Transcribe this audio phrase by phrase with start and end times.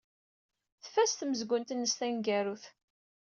[0.83, 2.63] Tfaz tmezgunt-nnes taneggarut.